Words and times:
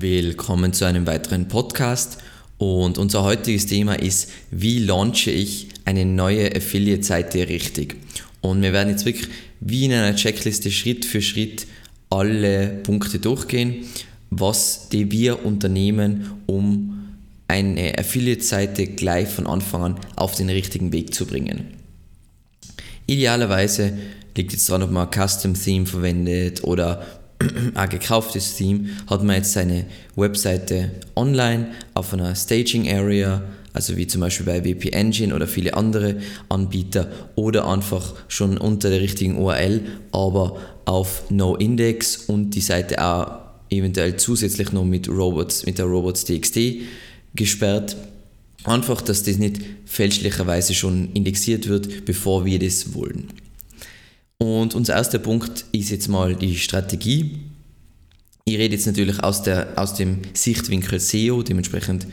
Willkommen 0.00 0.72
zu 0.72 0.84
einem 0.84 1.08
weiteren 1.08 1.48
Podcast 1.48 2.18
und 2.56 2.98
unser 2.98 3.24
heutiges 3.24 3.66
Thema 3.66 3.94
ist, 3.94 4.30
wie 4.52 4.78
launche 4.78 5.32
ich 5.32 5.70
eine 5.86 6.04
neue 6.04 6.54
Affiliate-Seite 6.54 7.48
richtig? 7.48 7.96
Und 8.40 8.62
wir 8.62 8.72
werden 8.72 8.90
jetzt 8.90 9.06
wirklich 9.06 9.26
wie 9.58 9.86
in 9.86 9.92
einer 9.92 10.14
Checkliste 10.14 10.70
Schritt 10.70 11.04
für 11.04 11.20
Schritt 11.20 11.66
alle 12.10 12.68
Punkte 12.84 13.18
durchgehen, 13.18 13.86
was 14.30 14.88
die 14.88 15.10
wir 15.10 15.44
unternehmen, 15.44 16.30
um 16.46 17.16
eine 17.48 17.98
Affiliate-Seite 17.98 18.86
gleich 18.86 19.26
von 19.26 19.48
Anfang 19.48 19.82
an 19.82 20.00
auf 20.14 20.36
den 20.36 20.48
richtigen 20.48 20.92
Weg 20.92 21.12
zu 21.12 21.26
bringen. 21.26 21.74
Idealerweise 23.08 23.98
liegt 24.36 24.52
jetzt 24.52 24.68
dran, 24.68 24.84
ob 24.84 24.92
man 24.92 25.08
ein 25.08 25.28
Custom 25.28 25.54
Theme 25.54 25.86
verwendet 25.86 26.62
oder 26.62 27.04
ein 27.74 27.88
gekauftes 27.88 28.56
Theme, 28.56 28.88
hat 29.06 29.22
man 29.22 29.36
jetzt 29.36 29.52
seine 29.52 29.84
Webseite 30.16 30.90
online 31.14 31.68
auf 31.94 32.12
einer 32.12 32.34
Staging 32.34 32.88
Area, 32.88 33.42
also 33.72 33.96
wie 33.96 34.06
zum 34.06 34.22
Beispiel 34.22 34.46
bei 34.46 34.64
WP 34.64 34.90
Engine 34.90 35.34
oder 35.34 35.46
viele 35.46 35.74
andere 35.74 36.16
Anbieter 36.48 37.10
oder 37.36 37.68
einfach 37.68 38.14
schon 38.26 38.58
unter 38.58 38.90
der 38.90 39.00
richtigen 39.00 39.36
URL, 39.36 39.82
aber 40.10 40.58
auf 40.84 41.30
No-Index 41.30 42.16
und 42.28 42.50
die 42.50 42.60
Seite 42.60 43.04
auch 43.04 43.38
eventuell 43.70 44.16
zusätzlich 44.16 44.72
noch 44.72 44.84
mit 44.84 45.08
Robots, 45.08 45.66
mit 45.66 45.78
der 45.78 45.84
Robots.txt 45.84 46.58
gesperrt. 47.34 47.96
Einfach, 48.64 49.00
dass 49.00 49.22
das 49.22 49.38
nicht 49.38 49.60
fälschlicherweise 49.84 50.74
schon 50.74 51.12
indexiert 51.12 51.68
wird, 51.68 52.04
bevor 52.04 52.44
wir 52.44 52.58
das 52.58 52.94
wollen. 52.94 53.28
Und 54.38 54.74
unser 54.74 54.94
erster 54.94 55.18
Punkt 55.18 55.64
ist 55.72 55.90
jetzt 55.90 56.08
mal 56.08 56.36
die 56.36 56.56
Strategie. 56.56 57.40
Ich 58.44 58.56
rede 58.56 58.74
jetzt 58.74 58.86
natürlich 58.86 59.22
aus, 59.22 59.42
der, 59.42 59.72
aus 59.76 59.94
dem 59.94 60.18
Sichtwinkel 60.32 61.00
SEO, 61.00 61.42
dementsprechend 61.42 62.06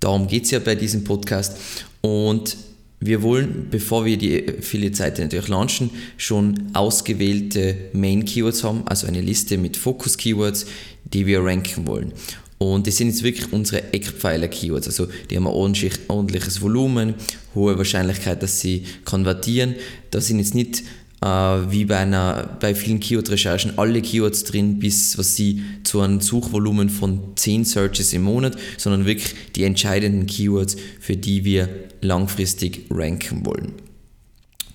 darum 0.00 0.26
geht 0.26 0.44
es 0.44 0.50
ja 0.50 0.58
bei 0.58 0.74
diesem 0.74 1.04
Podcast. 1.04 1.56
Und 2.00 2.56
wir 2.98 3.22
wollen, 3.22 3.68
bevor 3.70 4.04
wir 4.04 4.18
die 4.18 4.46
Affiliate-Seite 4.46 5.22
natürlich 5.22 5.48
launchen, 5.48 5.90
schon 6.18 6.70
ausgewählte 6.74 7.76
Main-Keywords 7.94 8.62
haben, 8.62 8.86
also 8.86 9.06
eine 9.06 9.22
Liste 9.22 9.56
mit 9.56 9.76
Fokus-Keywords, 9.76 10.66
die 11.04 11.26
wir 11.26 11.42
ranken 11.42 11.86
wollen. 11.86 12.12
Und 12.58 12.86
das 12.86 12.98
sind 12.98 13.06
jetzt 13.06 13.22
wirklich 13.22 13.50
unsere 13.54 13.94
Eckpfeiler-Keywords. 13.94 14.86
Also 14.86 15.08
die 15.30 15.36
haben 15.36 15.46
ein 15.46 15.54
ordentlich, 15.54 15.94
ordentliches 16.08 16.60
Volumen, 16.60 17.14
hohe 17.54 17.78
Wahrscheinlichkeit, 17.78 18.42
dass 18.42 18.60
sie 18.60 18.84
konvertieren. 19.06 19.76
Da 20.10 20.20
sind 20.20 20.40
jetzt 20.40 20.54
nicht 20.54 20.82
äh, 21.22 21.26
wie 21.26 21.84
bei, 21.84 21.98
einer, 21.98 22.56
bei 22.60 22.74
vielen 22.74 23.00
Keyword-Recherchen 23.00 23.78
alle 23.78 24.00
Keywords 24.00 24.44
drin, 24.44 24.78
bis 24.78 25.18
was 25.18 25.36
sie 25.36 25.62
zu 25.84 26.00
einem 26.00 26.20
Suchvolumen 26.20 26.88
von 26.88 27.36
10 27.36 27.64
Searches 27.64 28.12
im 28.12 28.22
Monat, 28.22 28.56
sondern 28.78 29.06
wirklich 29.06 29.34
die 29.54 29.64
entscheidenden 29.64 30.26
Keywords, 30.26 30.76
für 31.00 31.16
die 31.16 31.44
wir 31.44 31.68
langfristig 32.00 32.86
ranken 32.90 33.44
wollen. 33.44 33.72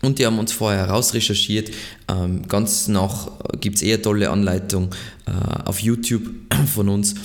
Und 0.01 0.19
die 0.19 0.25
haben 0.25 0.37
uns 0.37 0.51
vorher 0.51 0.87
herausrecherchiert. 0.87 1.71
Ähm, 2.07 2.47
ganz 2.47 2.87
nach 2.87 3.31
gibt 3.59 3.77
es 3.77 3.81
eher 3.81 4.01
tolle 4.01 4.29
Anleitungen 4.29 4.89
äh, 5.25 5.31
auf 5.63 5.79
YouTube 5.79 6.23
von 6.73 6.89
uns. 6.89 7.15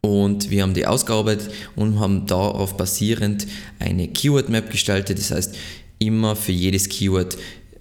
Und 0.00 0.50
wir 0.50 0.62
haben 0.62 0.74
die 0.74 0.86
ausgearbeitet 0.86 1.50
und 1.76 2.00
haben 2.00 2.26
darauf 2.26 2.76
basierend 2.76 3.46
eine 3.78 4.08
Keyword 4.08 4.48
Map 4.48 4.70
gestaltet. 4.70 5.18
Das 5.18 5.30
heißt, 5.30 5.54
immer 5.98 6.36
für 6.36 6.52
jedes 6.52 6.88
Keyword 6.88 7.36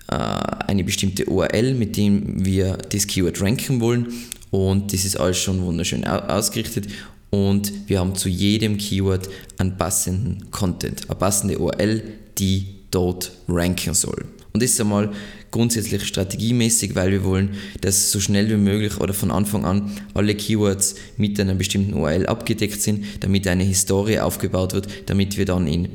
eine 0.07 0.83
bestimmte 0.83 1.25
URL, 1.25 1.73
mit 1.73 1.97
dem 1.97 2.45
wir 2.45 2.77
das 2.77 3.07
Keyword 3.07 3.41
ranken 3.41 3.81
wollen. 3.81 4.07
Und 4.51 4.93
das 4.93 5.05
ist 5.05 5.19
alles 5.19 5.37
schon 5.37 5.61
wunderschön 5.61 6.05
ausgerichtet. 6.05 6.87
Und 7.29 7.71
wir 7.87 7.99
haben 7.99 8.15
zu 8.15 8.29
jedem 8.29 8.77
Keyword 8.77 9.27
einen 9.57 9.77
passenden 9.77 10.49
Content, 10.51 11.09
eine 11.09 11.19
passende 11.19 11.59
URL, 11.59 12.03
die 12.37 12.67
dort 12.91 13.31
ranken 13.49 13.93
soll. 13.93 14.25
Und 14.53 14.63
das 14.63 14.71
ist 14.71 14.81
einmal 14.81 15.11
grundsätzlich 15.51 16.05
strategiemäßig, 16.05 16.95
weil 16.95 17.11
wir 17.11 17.23
wollen, 17.23 17.51
dass 17.81 18.11
so 18.11 18.19
schnell 18.19 18.49
wie 18.49 18.57
möglich 18.57 18.99
oder 18.99 19.13
von 19.13 19.31
Anfang 19.31 19.65
an 19.65 19.91
alle 20.13 20.35
Keywords 20.35 20.95
mit 21.17 21.39
einer 21.39 21.55
bestimmten 21.55 21.93
URL 21.93 22.25
abgedeckt 22.25 22.81
sind, 22.81 23.05
damit 23.19 23.47
eine 23.47 23.63
Historie 23.63 24.19
aufgebaut 24.19 24.73
wird, 24.73 24.87
damit 25.07 25.37
wir 25.37 25.45
dann 25.45 25.67
in 25.67 25.89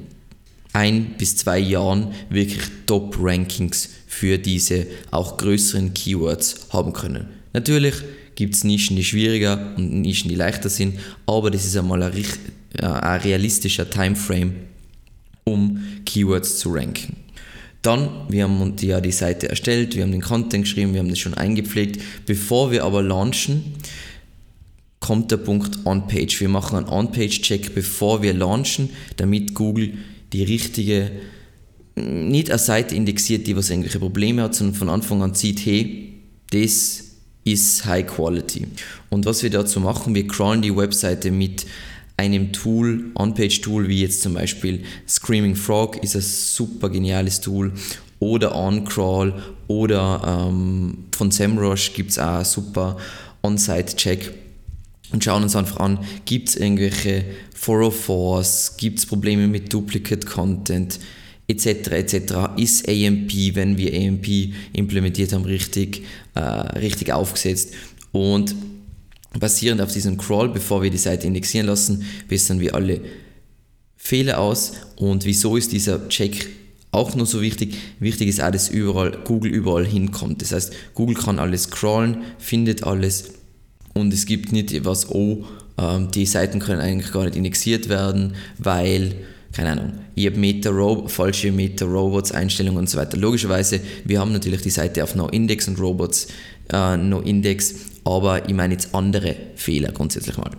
ein 0.72 1.14
bis 1.18 1.36
zwei 1.36 1.58
Jahren 1.58 2.12
wirklich 2.30 2.62
Top-Rankings 2.86 3.88
für 4.12 4.36
diese 4.36 4.86
auch 5.10 5.38
größeren 5.38 5.94
Keywords 5.94 6.66
haben 6.68 6.92
können. 6.92 7.28
Natürlich 7.54 7.94
gibt 8.34 8.54
es 8.54 8.62
Nischen, 8.62 8.94
die 8.94 9.04
schwieriger 9.04 9.72
und 9.76 10.02
Nischen, 10.02 10.28
die 10.28 10.34
leichter 10.34 10.68
sind, 10.68 10.98
aber 11.24 11.50
das 11.50 11.64
ist 11.64 11.76
einmal 11.78 12.02
ein, 12.02 12.12
ein 12.78 13.20
realistischer 13.22 13.88
Timeframe, 13.88 14.52
um 15.44 15.82
Keywords 16.04 16.58
zu 16.58 16.74
ranken. 16.74 17.16
Dann, 17.80 18.10
wir 18.28 18.44
haben 18.44 18.76
ja 18.80 19.00
die 19.00 19.12
Seite 19.12 19.48
erstellt, 19.48 19.96
wir 19.96 20.02
haben 20.02 20.12
den 20.12 20.20
Content 20.20 20.66
geschrieben, 20.66 20.92
wir 20.92 21.00
haben 21.00 21.08
das 21.08 21.18
schon 21.18 21.34
eingepflegt. 21.34 22.00
Bevor 22.26 22.70
wir 22.70 22.84
aber 22.84 23.02
launchen, 23.02 23.74
kommt 25.00 25.30
der 25.30 25.38
Punkt 25.38 25.84
On-Page. 25.86 26.38
Wir 26.38 26.50
machen 26.50 26.76
einen 26.76 26.88
On-Page-Check, 26.88 27.74
bevor 27.74 28.22
wir 28.22 28.34
launchen, 28.34 28.90
damit 29.16 29.54
Google 29.54 29.94
die 30.34 30.44
richtige, 30.44 31.10
nicht 32.02 32.50
eine 32.50 32.58
Seite 32.58 32.94
indexiert, 32.94 33.46
die 33.46 33.56
was 33.56 33.70
irgendwelche 33.70 33.98
Probleme 33.98 34.42
hat, 34.42 34.54
sondern 34.54 34.74
von 34.74 34.88
Anfang 34.88 35.22
an 35.22 35.34
sieht, 35.34 35.64
hey, 35.64 36.14
das 36.50 37.04
ist 37.44 37.84
High 37.84 38.06
Quality. 38.06 38.66
Und 39.10 39.26
was 39.26 39.42
wir 39.42 39.50
dazu 39.50 39.80
machen, 39.80 40.14
wir 40.14 40.26
crawlen 40.26 40.62
die 40.62 40.74
Webseite 40.74 41.30
mit 41.30 41.66
einem 42.16 42.52
Tool, 42.52 43.10
On-Page-Tool, 43.14 43.88
wie 43.88 44.02
jetzt 44.02 44.22
zum 44.22 44.34
Beispiel 44.34 44.84
Screaming 45.08 45.56
Frog 45.56 46.02
ist 46.02 46.14
ein 46.14 46.22
super 46.22 46.88
geniales 46.88 47.40
Tool 47.40 47.72
oder 48.18 48.54
OnCrawl 48.54 49.42
oder 49.66 50.48
ähm, 50.48 51.06
von 51.16 51.30
SEMrush 51.30 51.94
gibt 51.94 52.12
es 52.12 52.18
auch 52.18 52.38
ein 52.38 52.44
super 52.44 52.96
On-Site-Check 53.42 54.32
und 55.12 55.24
schauen 55.24 55.42
uns 55.42 55.56
einfach 55.56 55.78
an, 55.78 55.98
gibt 56.24 56.50
es 56.50 56.56
irgendwelche 56.56 57.24
404s, 57.60 58.76
gibt 58.76 58.98
es 58.98 59.06
Probleme 59.06 59.48
mit 59.48 59.72
Duplicate 59.72 60.26
Content, 60.26 61.00
etc. 61.52 61.90
etc. 61.92 62.14
Ist 62.56 62.88
AMP, 62.88 63.54
wenn 63.54 63.76
wir 63.76 63.94
AMP 63.94 64.52
implementiert 64.72 65.32
haben, 65.32 65.44
richtig, 65.44 66.02
äh, 66.34 66.40
richtig 66.40 67.12
aufgesetzt 67.12 67.74
und 68.12 68.54
basierend 69.38 69.80
auf 69.80 69.92
diesem 69.92 70.18
Crawl, 70.18 70.48
bevor 70.48 70.82
wir 70.82 70.90
die 70.90 70.98
Seite 70.98 71.26
indexieren 71.26 71.66
lassen, 71.66 72.04
bessern 72.28 72.60
wir 72.60 72.74
alle 72.74 73.00
Fehler 73.96 74.38
aus 74.40 74.72
und 74.96 75.24
wieso 75.24 75.56
ist 75.56 75.72
dieser 75.72 76.08
Check 76.08 76.48
auch 76.90 77.14
nur 77.14 77.24
so 77.26 77.40
wichtig? 77.40 77.74
Wichtig 78.00 78.28
ist 78.28 78.42
auch, 78.42 78.50
dass 78.50 78.68
überall, 78.68 79.18
Google 79.24 79.50
überall 79.50 79.86
hinkommt. 79.86 80.42
Das 80.42 80.52
heißt, 80.52 80.72
Google 80.94 81.16
kann 81.16 81.38
alles 81.38 81.70
crawlen, 81.70 82.18
findet 82.38 82.82
alles 82.84 83.32
und 83.94 84.12
es 84.12 84.26
gibt 84.26 84.52
nicht 84.52 84.72
etwas, 84.72 85.10
oh, 85.10 85.44
die 86.14 86.26
Seiten 86.26 86.58
können 86.58 86.80
eigentlich 86.80 87.12
gar 87.12 87.24
nicht 87.24 87.36
indexiert 87.36 87.88
werden, 87.88 88.34
weil, 88.58 89.14
keine 89.52 89.72
Ahnung, 89.72 89.92
ich 90.14 90.26
habe 90.26 90.38
Meta 90.38 90.72
falsche 91.06 91.52
Meta-Robots-Einstellungen 91.52 92.78
und 92.78 92.90
so 92.90 92.98
weiter. 92.98 93.16
Logischerweise, 93.18 93.80
wir 94.04 94.20
haben 94.20 94.32
natürlich 94.32 94.62
die 94.62 94.70
Seite 94.70 95.02
auf 95.04 95.14
No-Index 95.14 95.68
und 95.68 95.78
Robots 95.78 96.28
äh, 96.72 96.96
No-Index, 96.96 97.74
aber 98.04 98.48
ich 98.48 98.54
meine 98.54 98.74
jetzt 98.74 98.94
andere 98.94 99.36
Fehler 99.56 99.92
grundsätzlich 99.92 100.36
mal. 100.38 100.52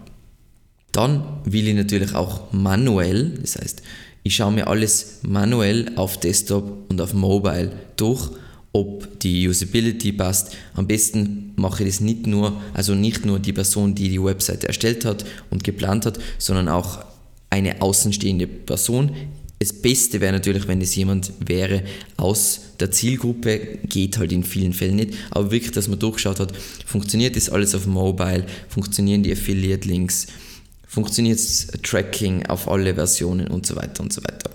Dann 0.91 1.23
will 1.45 1.67
ich 1.67 1.75
natürlich 1.75 2.13
auch 2.13 2.51
manuell, 2.51 3.31
das 3.41 3.55
heißt, 3.55 3.81
ich 4.21 4.35
schaue 4.35 4.53
mir 4.53 4.67
alles 4.67 5.19
manuell 5.23 5.91
auf 5.95 6.19
Desktop 6.19 6.89
und 6.89 7.01
auf 7.01 7.13
Mobile 7.13 7.71
durch 7.97 8.29
ob 8.73 9.19
die 9.19 9.47
Usability 9.47 10.11
passt. 10.11 10.57
Am 10.73 10.87
besten 10.87 11.53
mache 11.55 11.83
ich 11.83 11.89
das 11.89 12.01
nicht 12.01 12.25
nur, 12.25 12.59
also 12.73 12.95
nicht 12.95 13.23
nur 13.23 13.39
die 13.39 13.53
Person, 13.53 13.93
die 13.93 14.09
die 14.09 14.21
Webseite 14.21 14.67
erstellt 14.67 15.05
hat 15.05 15.23
und 15.51 15.63
geplant 15.63 16.07
hat, 16.07 16.19
sondern 16.39 16.67
auch 16.67 17.05
eine 17.53 17.83
außenstehende 17.83 18.47
Person. 18.47 19.11
Das 19.59 19.71
Beste 19.73 20.19
wäre 20.21 20.33
natürlich, 20.33 20.67
wenn 20.67 20.81
es 20.81 20.95
jemand 20.95 21.31
wäre 21.39 21.83
aus 22.17 22.61
der 22.79 22.89
Zielgruppe, 22.89 23.77
geht 23.87 24.17
halt 24.17 24.31
in 24.31 24.43
vielen 24.43 24.73
Fällen 24.73 24.95
nicht, 24.95 25.13
aber 25.29 25.51
wirklich, 25.51 25.71
dass 25.71 25.87
man 25.87 25.99
durchschaut 25.99 26.39
hat, 26.39 26.51
funktioniert 26.85 27.35
das 27.35 27.49
alles 27.49 27.75
auf 27.75 27.85
Mobile, 27.85 28.45
funktionieren 28.67 29.21
die 29.21 29.31
Affiliate-Links, 29.31 30.27
funktioniert 30.87 31.37
das 31.37 31.67
Tracking 31.83 32.47
auf 32.47 32.67
alle 32.67 32.95
Versionen? 32.95 33.47
Und 33.47 33.67
so 33.67 33.75
weiter 33.75 34.01
und 34.01 34.11
so 34.11 34.23
weiter. 34.23 34.49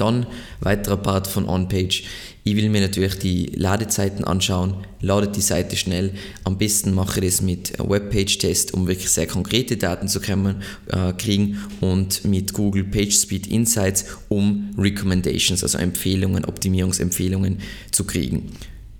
Dann 0.00 0.26
weiterer 0.60 0.96
Part 0.96 1.26
von 1.26 1.48
OnPage. 1.48 2.02
Ich 2.44 2.56
will 2.56 2.70
mir 2.70 2.80
natürlich 2.80 3.18
die 3.18 3.46
Ladezeiten 3.54 4.24
anschauen, 4.24 4.74
ladet 5.00 5.36
die 5.36 5.42
Seite 5.42 5.76
schnell. 5.76 6.12
Am 6.44 6.56
besten 6.56 6.94
mache 6.94 7.20
ich 7.20 7.26
das 7.26 7.42
mit 7.42 7.78
Webpage-Test, 7.78 8.72
um 8.72 8.88
wirklich 8.88 9.10
sehr 9.10 9.26
konkrete 9.26 9.76
Daten 9.76 10.08
zu 10.08 10.20
kommen, 10.20 10.62
äh, 10.86 11.12
kriegen 11.12 11.58
und 11.80 12.24
mit 12.24 12.54
Google 12.54 12.84
PageSpeed 12.84 13.48
Insights, 13.48 14.06
um 14.28 14.70
Recommendations, 14.78 15.62
also 15.62 15.76
Empfehlungen, 15.76 16.46
Optimierungsempfehlungen 16.46 17.58
zu 17.90 18.04
kriegen. 18.04 18.52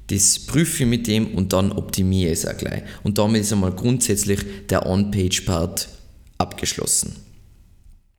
Das 0.09 0.39
prüfe 0.39 0.83
ich 0.83 0.89
mit 0.89 1.07
dem 1.07 1.35
und 1.35 1.53
dann 1.53 1.73
optimiere 1.73 2.33
ich 2.33 2.41
es 2.41 2.47
auch 2.47 2.57
gleich. 2.57 2.83
Und 3.03 3.19
damit 3.19 3.43
ist 3.43 3.53
einmal 3.53 3.73
grundsätzlich 3.73 4.41
der 4.69 4.87
On-Page-Part 4.87 5.89
abgeschlossen. 6.39 7.28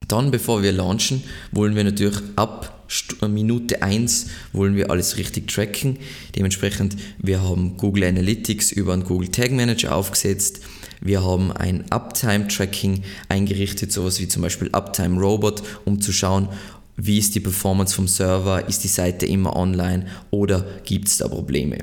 Dann, 0.10 0.32
bevor 0.32 0.64
wir 0.64 0.74
launchen, 0.74 1.24
wollen 1.52 1.76
wir 1.76 1.84
natürlich 1.84 2.18
ab 2.36 2.88
äh, 3.22 3.28
Minute 3.28 3.82
1 3.84 4.28
wollen 4.54 4.76
wir 4.76 4.90
alles 4.90 5.18
richtig 5.18 5.48
tracken. 5.48 6.00
Dementsprechend, 6.36 6.98
wir 7.20 7.42
haben 7.42 7.78
Google 7.78 8.06
Analytics 8.06 8.72
über 8.72 8.94
einen 8.94 9.04
Google 9.04 9.30
Tag 9.30 9.52
Manager 9.52 9.96
aufgesetzt. 9.96 10.62
Wir 11.00 11.24
haben 11.24 11.52
ein 11.52 11.86
Uptime-Tracking 11.92 13.04
eingerichtet, 13.30 13.92
sowas 13.92 14.20
wie 14.20 14.28
zum 14.28 14.42
Beispiel 14.42 14.70
Uptime 14.72 15.20
Robot, 15.22 15.62
um 15.86 16.02
zu 16.02 16.12
schauen, 16.12 16.50
wie 16.98 17.20
ist 17.20 17.36
die 17.36 17.40
Performance 17.40 17.96
vom 17.96 18.08
Server, 18.08 18.68
ist 18.68 18.84
die 18.84 18.90
Seite 18.90 19.26
immer 19.28 19.56
online 19.56 20.08
oder 20.32 20.66
gibt 20.84 21.08
es 21.08 21.18
da 21.18 21.28
Probleme. 21.28 21.78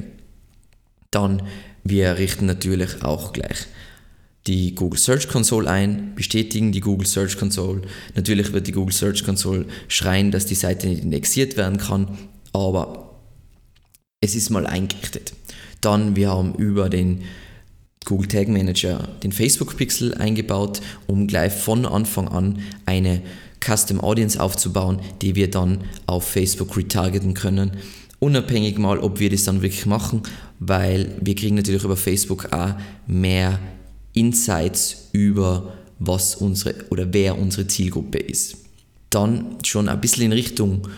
Dann, 1.10 1.42
wir 1.84 2.18
richten 2.18 2.44
natürlich 2.44 3.02
auch 3.02 3.32
gleich 3.32 3.68
die 4.46 4.74
Google 4.74 4.98
Search 4.98 5.28
Console 5.28 5.68
ein, 5.68 6.14
bestätigen 6.14 6.72
die 6.72 6.80
Google 6.80 7.06
Search 7.06 7.36
Console. 7.36 7.82
Natürlich 8.14 8.52
wird 8.52 8.66
die 8.66 8.72
Google 8.72 8.94
Search 8.94 9.24
Console 9.24 9.66
schreien, 9.88 10.30
dass 10.30 10.46
die 10.46 10.54
Seite 10.54 10.86
nicht 10.86 11.02
indexiert 11.02 11.56
werden 11.56 11.78
kann, 11.78 12.16
aber 12.52 13.20
es 14.20 14.34
ist 14.34 14.50
mal 14.50 14.66
eingerichtet. 14.66 15.34
Dann, 15.80 16.16
wir 16.16 16.30
haben 16.30 16.54
über 16.54 16.88
den 16.88 17.22
Google 18.04 18.28
Tag 18.28 18.48
Manager 18.48 19.08
den 19.22 19.32
Facebook 19.32 19.76
Pixel 19.76 20.14
eingebaut, 20.14 20.80
um 21.08 21.26
gleich 21.26 21.52
von 21.52 21.84
Anfang 21.84 22.28
an 22.28 22.60
eine 22.86 23.20
Custom 23.60 24.00
Audience 24.00 24.40
aufzubauen, 24.40 25.00
die 25.22 25.34
wir 25.34 25.50
dann 25.50 25.84
auf 26.06 26.24
Facebook 26.24 26.76
retargeten 26.76 27.34
können. 27.34 27.72
Unabhängig 28.20 28.78
mal, 28.78 29.00
ob 29.00 29.18
wir 29.18 29.28
das 29.28 29.44
dann 29.44 29.60
wirklich 29.60 29.86
machen, 29.86 30.22
weil 30.60 31.16
wir 31.20 31.34
kriegen 31.34 31.56
natürlich 31.56 31.82
über 31.82 31.96
Facebook 31.96 32.52
auch 32.52 32.74
mehr 33.06 33.58
Insights 34.16 35.08
über 35.12 35.74
was 35.98 36.34
unsere 36.34 36.74
oder 36.90 37.12
wer 37.12 37.38
unsere 37.38 37.66
Zielgruppe 37.66 38.18
ist. 38.18 38.56
Dann 39.10 39.58
schon 39.62 39.88
ein 39.88 40.00
bisschen 40.00 40.24
in 40.24 40.32
Richtung 40.32 40.88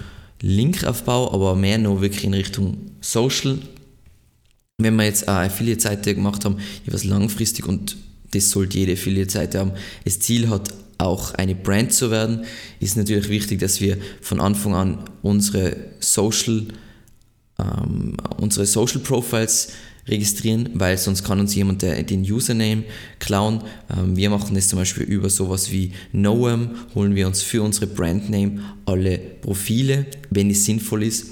Linkaufbau, 0.41 1.33
aber 1.33 1.55
mehr 1.57 1.79
noch 1.79 2.01
wirklich 2.01 2.25
in 2.25 2.35
Richtung 2.35 2.93
Social. 3.01 3.59
Wenn 4.79 4.97
wir 4.97 5.05
jetzt 5.05 5.29
eine 5.29 5.49
Affiliate-Seite 5.49 6.15
gemacht 6.15 6.45
haben, 6.45 6.59
was 6.87 7.05
langfristig 7.05 7.67
und 7.67 7.97
das 8.31 8.51
sollte 8.51 8.79
jede 8.79 8.93
Affiliate-Seite 8.93 9.59
haben, 9.59 9.73
das 10.05 10.21
Ziel 10.21 10.49
hat, 10.49 10.73
auch 10.99 11.35
eine 11.35 11.55
Brand 11.55 11.93
zu 11.93 12.11
werden, 12.11 12.45
ist 12.81 12.97
natürlich 12.97 13.29
wichtig, 13.29 13.61
dass 13.61 13.81
wir 13.81 13.99
von 14.21 14.41
Anfang 14.41 14.75
an 14.75 14.99
unsere 15.23 15.77
Social, 16.01 16.67
ähm, 17.59 18.17
unsere 18.39 18.67
Social 18.67 19.01
Profiles 19.01 19.69
registrieren, 20.09 20.71
weil 20.75 20.99
sonst 20.99 21.25
kann 21.25 21.41
uns 21.41 21.55
jemand 21.55 21.83
den 21.83 22.23
Username 22.23 22.85
klauen. 23.19 23.63
Ähm, 23.95 24.17
wir 24.17 24.31
machen 24.31 24.55
das 24.55 24.69
zum 24.69 24.79
Beispiel 24.79 25.05
über 25.05 25.31
sowas 25.31 25.71
wie 25.71 25.93
Noam, 26.13 26.71
holen 26.95 27.15
wir 27.15 27.27
uns 27.27 27.43
für 27.43 27.63
unsere 27.63 27.87
Brandname 27.87 28.61
alle 28.87 29.19
Profile, 29.19 30.07
wenn 30.31 30.51
es 30.51 30.65
sinnvoll 30.65 31.03
ist, 31.05 31.27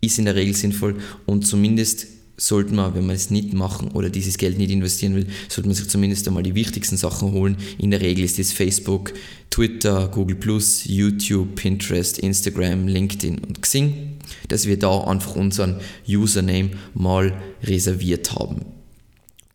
ist 0.00 0.18
in 0.18 0.24
der 0.24 0.34
Regel 0.34 0.54
sinnvoll 0.54 0.96
und 1.26 1.46
zumindest 1.46 2.06
sollte 2.40 2.74
man, 2.74 2.94
wenn 2.94 3.06
man 3.06 3.16
es 3.16 3.30
nicht 3.30 3.52
machen 3.52 3.90
oder 3.92 4.08
dieses 4.08 4.38
Geld 4.38 4.58
nicht 4.58 4.70
investieren 4.70 5.14
will, 5.14 5.26
sollte 5.48 5.68
man 5.68 5.76
sich 5.76 5.88
zumindest 5.88 6.26
einmal 6.26 6.42
die 6.42 6.54
wichtigsten 6.54 6.96
Sachen 6.96 7.32
holen. 7.32 7.56
In 7.78 7.90
der 7.90 8.00
Regel 8.00 8.24
ist 8.24 8.38
es 8.38 8.52
Facebook, 8.52 9.12
Twitter, 9.50 10.08
Google 10.08 10.38
YouTube, 10.84 11.54
Pinterest, 11.54 12.18
Instagram, 12.18 12.88
LinkedIn 12.88 13.38
und 13.38 13.60
Xing, 13.60 14.18
dass 14.48 14.66
wir 14.66 14.78
da 14.78 15.04
einfach 15.04 15.36
unseren 15.36 15.80
Username 16.08 16.70
mal 16.94 17.34
reserviert 17.62 18.32
haben 18.32 18.64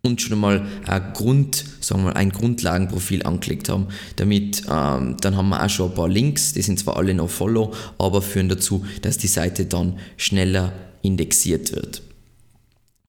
und 0.03 0.21
schon 0.21 0.39
mal 0.39 0.65
ein 0.85 1.13
Grund, 1.13 1.65
sagen 1.81 2.05
wir, 2.05 2.15
ein 2.15 2.29
Grundlagenprofil 2.31 3.23
angelegt 3.23 3.69
haben. 3.69 3.87
Damit, 4.17 4.63
ähm, 4.69 5.17
dann 5.19 5.35
haben 5.35 5.49
wir 5.49 5.63
auch 5.63 5.69
schon 5.69 5.89
ein 5.89 5.95
paar 5.95 6.07
Links, 6.07 6.53
die 6.53 6.61
sind 6.61 6.79
zwar 6.79 6.97
alle 6.97 7.15
noch 7.15 7.29
Follow, 7.29 7.73
aber 7.97 8.21
führen 8.21 8.47
dazu, 8.47 8.85
dass 9.01 9.17
die 9.17 9.27
Seite 9.27 9.65
dann 9.65 9.97
schneller 10.17 10.73
indexiert 11.01 11.75
wird. 11.75 12.04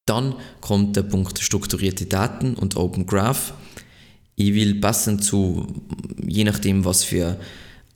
Dann 0.07 0.35
kommt 0.61 0.97
der 0.97 1.03
Punkt 1.03 1.39
strukturierte 1.41 2.07
Daten 2.07 2.55
und 2.55 2.77
Open 2.77 3.07
Graph. 3.07 3.53
Ich 4.37 4.55
will 4.55 4.77
passend 4.77 5.25
zu, 5.25 5.67
je 6.27 6.45
nachdem, 6.45 6.85
was 6.85 7.05
für 7.05 7.39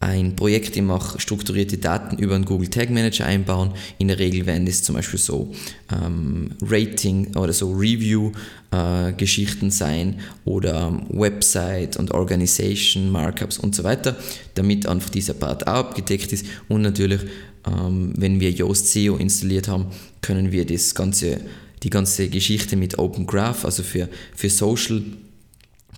ein 0.01 0.35
Projekt 0.35 0.77
ich 0.77 0.83
mache, 0.83 1.21
strukturierte 1.21 1.77
Daten 1.77 2.17
über 2.17 2.35
einen 2.35 2.47
Google 2.47 2.69
Tag 2.69 2.89
Manager 2.89 3.27
einbauen. 3.27 3.73
In 3.99 4.09
der 4.09 4.19
Regel 4.19 4.47
werden 4.47 4.65
das 4.65 4.83
zum 4.83 4.95
Beispiel 4.95 5.21
so 5.21 5.53
ähm, 5.93 6.53
Rating 6.63 7.37
oder 7.37 7.53
so 7.53 7.71
Review-Geschichten 7.71 9.69
äh, 9.69 9.71
sein 9.71 10.21
oder 10.47 10.89
ähm, 10.89 11.03
Website 11.11 11.99
und 11.99 12.13
Organization, 12.13 13.11
Markups 13.11 13.59
und 13.59 13.75
so 13.75 13.85
weiter, 13.85 14.17
damit 14.55 14.87
einfach 14.87 15.11
dieser 15.11 15.35
Part 15.35 15.67
auch 15.67 15.75
abgedeckt 15.75 16.33
ist. 16.33 16.47
Und 16.69 16.81
natürlich, 16.81 17.21
ähm, 17.67 18.15
wenn 18.17 18.41
wir 18.41 18.51
Yoast 18.51 18.89
SEO 18.89 19.17
installiert 19.17 19.69
haben, 19.69 19.89
können 20.23 20.51
wir 20.51 20.65
das 20.65 20.95
Ganze 20.95 21.43
die 21.83 21.91
ganze 21.91 22.29
Geschichte 22.29 22.77
mit 22.77 22.99
Open 22.99 23.27
Graph, 23.27 23.65
also 23.65 23.83
für, 23.83 24.09
für 24.35 24.51
Social, 24.51 25.03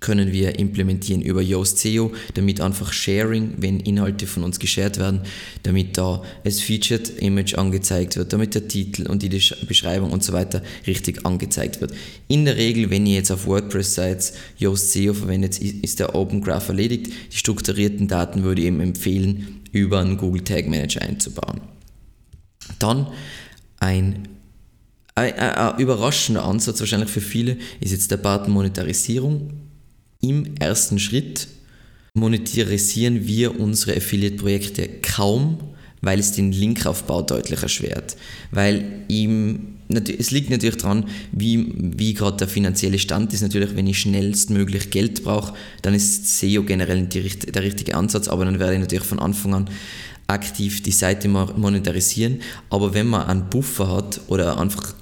können 0.03 0.33
wir 0.33 0.59
implementieren 0.59 1.23
über 1.23 1.41
Yoast 1.41 1.79
SEO, 1.79 2.13
damit 2.35 2.61
einfach 2.61 2.93
Sharing, 2.93 3.55
wenn 3.59 3.81
Inhalte 3.81 4.27
von 4.27 4.43
uns 4.45 4.59
geshared 4.59 4.99
werden, 4.99 5.23
damit 5.63 5.97
da 5.97 6.23
das 6.45 6.61
Featured 6.61 7.09
Image 7.21 7.55
angezeigt 7.55 8.17
wird, 8.17 8.33
damit 8.33 8.55
der 8.55 8.69
Titel 8.69 9.07
und 9.07 9.23
die 9.23 9.29
Beschreibung 9.29 10.11
und 10.11 10.23
so 10.23 10.33
weiter 10.35 10.61
richtig 10.87 11.25
angezeigt 11.25 11.81
wird. 11.81 11.95
In 12.29 12.45
der 12.45 12.57
Regel, 12.57 12.91
wenn 12.91 13.07
ihr 13.07 13.15
jetzt 13.15 13.31
auf 13.31 13.47
WordPress-Sites 13.47 14.35
Yoast 14.59 14.93
SEO 14.93 15.15
verwendet, 15.15 15.59
ist 15.59 16.01
der 16.01 16.15
Open 16.15 16.43
Graph 16.43 16.69
erledigt. 16.69 17.13
Die 17.33 17.37
strukturierten 17.37 18.09
Daten 18.09 18.43
würde 18.43 18.61
ich 18.61 18.67
eben 18.67 18.81
empfehlen, 18.81 19.61
über 19.71 20.01
einen 20.01 20.19
Google 20.19 20.43
Tag 20.43 20.69
Manager 20.69 21.01
einzubauen. 21.01 21.61
Dann 22.79 23.07
ein 23.79 24.29
ein, 25.15 25.33
ein, 25.35 25.55
ein 25.55 25.81
überraschender 25.81 26.45
Ansatz 26.45 26.81
wahrscheinlich 26.81 27.11
für 27.11 27.21
viele 27.21 27.57
ist 27.81 27.93
jetzt 27.93 28.11
der 28.11 28.17
Part 28.17 28.49
Monetarisierung. 28.49 29.53
Im 30.21 30.57
ersten 30.57 30.99
Schritt 30.99 31.49
monetarisieren 32.15 33.27
wir 33.27 33.59
unsere 33.59 33.97
Affiliate-Projekte 33.97 34.89
kaum, 35.03 35.59
weil 36.01 36.19
es 36.19 36.33
den 36.33 36.53
Linkaufbau 36.53 37.23
deutlich 37.23 37.63
erschwert. 37.63 38.17
Weil 38.51 39.05
ihm, 39.09 39.79
es 39.89 40.31
liegt 40.31 40.51
natürlich 40.51 40.77
daran, 40.77 41.07
wie, 41.33 41.73
wie 41.77 42.15
gerade 42.15 42.39
der 42.39 42.49
finanzielle 42.49 42.99
Stand 42.99 43.33
ist. 43.33 43.43
Natürlich, 43.43 43.77
wenn 43.77 43.87
ich 43.87 43.99
schnellstmöglich 44.01 44.91
Geld 44.91 45.25
brauche, 45.25 45.55
dann 45.83 45.95
ist 45.95 46.39
SEO 46.39 46.63
generell 46.65 47.07
die, 47.07 47.29
der 47.29 47.63
richtige 47.63 47.95
Ansatz, 47.95 48.29
aber 48.29 48.45
dann 48.45 48.59
werde 48.59 48.75
ich 48.75 48.81
natürlich 48.81 49.05
von 49.05 49.21
Anfang 49.21 49.55
an 49.55 49.71
aktiv 50.27 50.83
die 50.83 50.93
Seite 50.93 51.29
monetarisieren. 51.29 52.41
Aber 52.71 52.95
wenn 52.95 53.07
man 53.07 53.27
einen 53.27 53.51
Buffer 53.51 53.91
hat 53.95 54.21
oder 54.29 54.59
einfach 54.59 54.95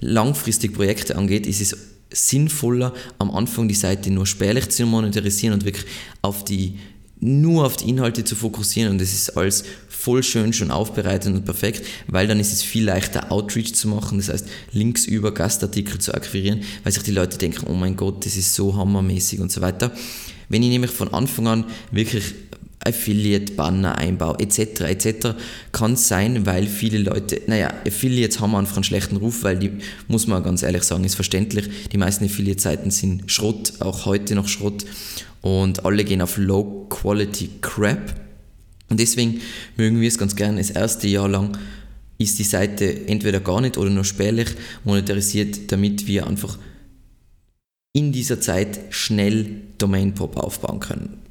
langfristig 0.00 0.74
Projekte 0.74 1.16
angeht, 1.16 1.46
ist 1.46 1.60
es 1.60 1.76
sinnvoller, 2.12 2.92
am 3.18 3.30
Anfang 3.30 3.68
die 3.68 3.74
Seite 3.74 4.10
nur 4.10 4.26
spärlich 4.26 4.68
zu 4.68 4.86
monetarisieren 4.86 5.54
und 5.54 5.64
wirklich 5.64 5.86
auf 6.22 6.44
die, 6.44 6.78
nur 7.18 7.66
auf 7.66 7.76
die 7.76 7.88
Inhalte 7.88 8.24
zu 8.24 8.36
fokussieren 8.36 8.92
und 8.92 9.00
das 9.00 9.12
ist 9.12 9.36
alles 9.36 9.64
voll 9.88 10.22
schön 10.22 10.52
schon 10.52 10.70
aufbereitet 10.70 11.34
und 11.34 11.44
perfekt, 11.44 11.84
weil 12.06 12.28
dann 12.28 12.38
ist 12.38 12.52
es 12.52 12.62
viel 12.62 12.84
leichter 12.84 13.32
Outreach 13.32 13.74
zu 13.74 13.88
machen, 13.88 14.18
das 14.18 14.28
heißt 14.28 14.46
Links 14.72 15.04
über 15.04 15.32
Gastartikel 15.32 15.98
zu 15.98 16.14
akquirieren, 16.14 16.62
weil 16.84 16.92
sich 16.92 17.02
die 17.02 17.10
Leute 17.10 17.38
denken, 17.38 17.66
oh 17.68 17.74
mein 17.74 17.96
Gott, 17.96 18.24
das 18.24 18.36
ist 18.36 18.54
so 18.54 18.76
hammermäßig 18.76 19.40
und 19.40 19.50
so 19.50 19.60
weiter. 19.60 19.92
Wenn 20.48 20.62
ich 20.62 20.68
nämlich 20.68 20.92
von 20.92 21.12
Anfang 21.12 21.48
an 21.48 21.64
wirklich 21.90 22.34
Affiliate-Banner 22.86 23.98
einbau 23.98 24.36
etc. 24.36 24.82
etc. 24.82 25.28
kann 25.72 25.96
sein, 25.96 26.46
weil 26.46 26.66
viele 26.66 26.98
Leute, 26.98 27.42
naja, 27.46 27.72
Affiliates 27.86 28.40
haben 28.40 28.54
einfach 28.54 28.76
einen 28.76 28.84
schlechten 28.84 29.16
Ruf, 29.16 29.42
weil 29.42 29.58
die, 29.58 29.72
muss 30.08 30.26
man 30.26 30.42
ganz 30.42 30.62
ehrlich 30.62 30.84
sagen, 30.84 31.04
ist 31.04 31.14
verständlich, 31.14 31.68
die 31.92 31.98
meisten 31.98 32.24
Affiliate-Seiten 32.24 32.90
sind 32.90 33.30
Schrott, 33.30 33.74
auch 33.80 34.06
heute 34.06 34.34
noch 34.34 34.48
Schrott 34.48 34.84
und 35.42 35.84
alle 35.84 36.04
gehen 36.04 36.22
auf 36.22 36.36
Low-Quality-Crap 36.36 38.14
und 38.88 39.00
deswegen 39.00 39.40
mögen 39.76 40.00
wir 40.00 40.08
es 40.08 40.18
ganz 40.18 40.36
gerne 40.36 40.58
das 40.58 40.70
erste 40.70 41.08
Jahr 41.08 41.28
lang 41.28 41.56
ist 42.18 42.38
die 42.38 42.44
Seite 42.44 43.08
entweder 43.08 43.40
gar 43.40 43.60
nicht 43.60 43.76
oder 43.76 43.90
nur 43.90 44.04
spärlich 44.04 44.48
monetarisiert, 44.84 45.70
damit 45.70 46.06
wir 46.06 46.26
einfach 46.26 46.56
in 47.92 48.12
dieser 48.12 48.40
Zeit 48.40 48.80
schnell 48.90 49.62
Domain-Pop 49.78 50.36
aufbauen 50.36 50.80
können. 50.80 51.25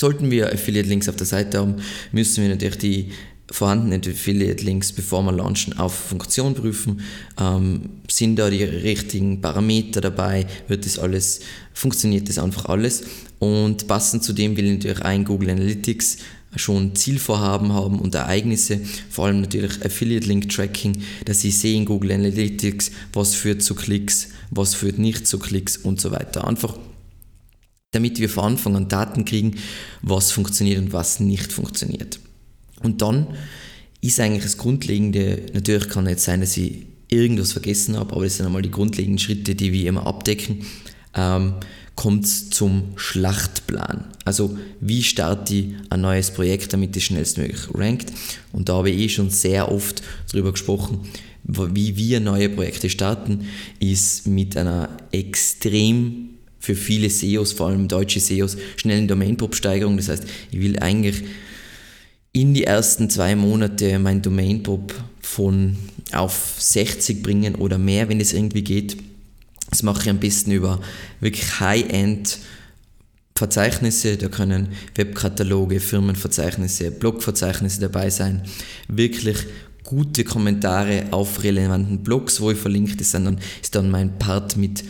Sollten 0.00 0.30
wir 0.30 0.50
Affiliate-Links 0.50 1.10
auf 1.10 1.16
der 1.16 1.26
Seite 1.26 1.58
haben, 1.58 1.74
müssen 2.10 2.42
wir 2.42 2.48
natürlich 2.48 2.78
die 2.78 3.10
vorhandenen 3.50 4.00
Affiliate-Links, 4.00 4.92
bevor 4.92 5.22
wir 5.24 5.32
launchen, 5.32 5.78
auf 5.78 5.92
Funktion 5.92 6.54
prüfen. 6.54 7.02
Ähm, 7.38 7.82
sind 8.10 8.36
da 8.36 8.48
die 8.48 8.64
richtigen 8.64 9.42
Parameter 9.42 10.00
dabei? 10.00 10.46
Wird 10.68 10.86
das 10.86 10.98
alles, 10.98 11.40
funktioniert 11.74 12.30
das 12.30 12.38
einfach 12.38 12.64
alles? 12.64 13.02
Und 13.40 13.88
passend 13.88 14.24
zu 14.24 14.32
dem 14.32 14.56
will 14.56 14.64
ich 14.64 14.78
natürlich 14.78 15.02
ein 15.02 15.22
Google 15.22 15.50
Analytics 15.50 16.16
schon 16.56 16.96
Zielvorhaben 16.96 17.74
haben 17.74 17.98
und 17.98 18.14
Ereignisse, 18.14 18.80
vor 19.10 19.26
allem 19.26 19.42
natürlich 19.42 19.84
Affiliate 19.84 20.26
Link 20.26 20.48
Tracking, 20.48 21.02
dass 21.26 21.42
sie 21.42 21.50
sehen 21.50 21.84
Google 21.84 22.12
Analytics, 22.12 22.90
was 23.12 23.34
führt 23.34 23.60
zu 23.60 23.74
Klicks, 23.74 24.30
was 24.50 24.72
führt 24.72 24.98
nicht 24.98 25.26
zu 25.26 25.38
Klicks 25.38 25.76
und 25.76 26.00
so 26.00 26.10
weiter. 26.10 26.48
Einfach 26.48 26.78
damit 27.92 28.18
wir 28.20 28.28
von 28.28 28.44
Anfang 28.44 28.76
an 28.76 28.88
Daten 28.88 29.24
kriegen, 29.24 29.56
was 30.02 30.32
funktioniert 30.32 30.78
und 30.78 30.92
was 30.92 31.20
nicht 31.20 31.52
funktioniert. 31.52 32.20
Und 32.82 33.02
dann 33.02 33.26
ist 34.00 34.20
eigentlich 34.20 34.44
das 34.44 34.56
Grundlegende, 34.56 35.42
natürlich 35.52 35.88
kann 35.88 36.06
jetzt 36.06 36.24
sein, 36.24 36.40
dass 36.40 36.56
ich 36.56 36.86
irgendwas 37.08 37.52
vergessen 37.52 37.96
habe, 37.96 38.12
aber 38.14 38.24
das 38.24 38.36
sind 38.36 38.46
einmal 38.46 38.62
die 38.62 38.70
grundlegenden 38.70 39.18
Schritte, 39.18 39.54
die 39.54 39.72
wir 39.72 39.88
immer 39.88 40.06
abdecken. 40.06 40.64
Ähm, 41.14 41.54
kommt 41.96 42.26
zum 42.26 42.92
Schlachtplan. 42.96 44.06
Also 44.24 44.56
wie 44.80 45.02
starte 45.02 45.54
ich 45.54 45.66
ein 45.90 46.00
neues 46.00 46.30
Projekt, 46.30 46.72
damit 46.72 46.96
es 46.96 47.02
schnellstmöglich 47.02 47.74
rankt. 47.74 48.12
Und 48.52 48.70
da 48.70 48.74
habe 48.74 48.90
ich 48.90 48.98
eh 48.98 49.08
schon 49.10 49.28
sehr 49.28 49.70
oft 49.70 50.02
darüber 50.32 50.52
gesprochen, 50.52 51.00
wie 51.42 51.96
wir 51.96 52.20
neue 52.20 52.48
Projekte 52.48 52.88
starten, 52.88 53.46
ist 53.80 54.26
mit 54.26 54.56
einer 54.56 54.88
extrem 55.12 56.29
für 56.60 56.74
viele 56.74 57.10
SEOs, 57.10 57.52
vor 57.52 57.68
allem 57.68 57.88
deutsche 57.88 58.20
SEOs, 58.20 58.56
schnellen 58.76 59.08
Domain-Pop-Steigerung. 59.08 59.96
Das 59.96 60.08
heißt, 60.08 60.24
ich 60.52 60.60
will 60.60 60.78
eigentlich 60.78 61.24
in 62.32 62.54
die 62.54 62.64
ersten 62.64 63.10
zwei 63.10 63.34
Monate 63.34 63.98
mein 63.98 64.22
Domain-Pop 64.22 64.94
von 65.20 65.76
auf 66.12 66.54
60 66.58 67.22
bringen 67.22 67.56
oder 67.56 67.78
mehr, 67.78 68.08
wenn 68.08 68.20
es 68.20 68.32
irgendwie 68.32 68.62
geht. 68.62 68.96
Das 69.70 69.82
mache 69.82 70.02
ich 70.02 70.10
am 70.10 70.20
besten 70.20 70.52
über 70.52 70.80
wirklich 71.20 71.60
High-End 71.60 72.38
Verzeichnisse, 73.40 74.18
da 74.18 74.28
können 74.28 74.68
Webkataloge, 74.96 75.80
Firmenverzeichnisse, 75.80 76.90
Blogverzeichnisse 76.90 77.80
dabei 77.80 78.10
sein. 78.10 78.42
Wirklich 78.86 79.38
gute 79.82 80.24
Kommentare 80.24 81.06
auf 81.10 81.42
relevanten 81.42 82.02
Blogs, 82.02 82.42
wo 82.42 82.50
ich 82.50 82.58
verlinkt 82.58 83.00
ist, 83.00 83.14
dann 83.14 83.38
ist 83.62 83.74
dann 83.74 83.90
mein 83.90 84.18
Part 84.18 84.58
mit 84.58 84.84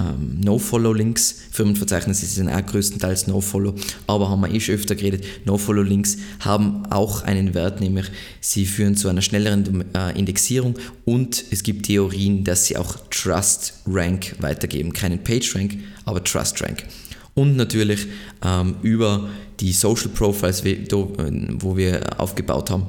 ähm, 0.00 0.40
No-Follow-Links. 0.40 1.36
Firmenverzeichnisse 1.50 2.26
sind 2.26 2.48
auch 2.48 2.64
größtenteils 2.64 3.26
No-Follow, 3.26 3.74
aber 4.06 4.30
haben 4.30 4.40
wir 4.40 4.52
eh 4.52 4.60
schon 4.60 4.76
öfter 4.76 4.94
geredet, 4.94 5.24
No-Follow-Links 5.44 6.16
haben 6.40 6.86
auch 6.86 7.22
einen 7.22 7.54
Wert, 7.54 7.80
nämlich 7.80 8.06
sie 8.40 8.66
führen 8.66 8.96
zu 8.96 9.08
einer 9.08 9.22
schnelleren 9.22 9.84
äh, 9.94 10.18
Indexierung 10.18 10.74
und 11.04 11.44
es 11.50 11.62
gibt 11.62 11.86
Theorien, 11.86 12.44
dass 12.44 12.66
sie 12.66 12.76
auch 12.76 12.96
Trust-Rank 13.10 14.36
weitergeben. 14.40 14.92
Keinen 14.92 15.22
Page-Rank, 15.22 15.78
aber 16.04 16.24
Trust-Rank. 16.24 16.84
Und 17.34 17.56
natürlich 17.56 18.06
ähm, 18.44 18.76
über 18.82 19.28
die 19.60 19.72
Social 19.72 20.08
Profiles, 20.08 20.64
wo 20.64 21.76
wir 21.76 22.20
aufgebaut 22.20 22.70
haben, 22.70 22.86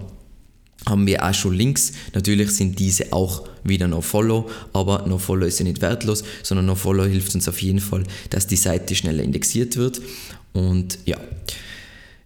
haben 0.88 1.06
wir 1.06 1.24
auch 1.24 1.34
schon 1.34 1.54
Links. 1.54 1.94
Natürlich 2.14 2.52
sind 2.52 2.80
diese 2.80 3.14
auch 3.14 3.48
wieder 3.64 3.88
No-Follow, 3.88 4.50
aber 4.74 5.06
No-Follow 5.08 5.46
ist 5.46 5.60
ja 5.60 5.66
nicht 5.66 5.82
wertlos, 5.82 6.24
sondern 6.44 6.66
No-Follow 6.66 7.06
hilft 7.06 7.36
uns 7.36 7.48
auf 7.48 7.62
jeden 7.62 7.80
Fall, 7.80 8.04
dass 8.30 8.48
die 8.48 8.56
Seite 8.56 8.96
schneller 8.96 9.24
indexiert 9.24 9.78
wird. 9.78 10.02
Und 10.54 10.98
ja, 11.06 11.18